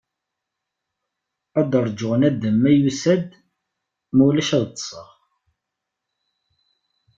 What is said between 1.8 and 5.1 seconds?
rjuɣ nadam, ma yusa-d, ma ulac ad ṭṭseɣ.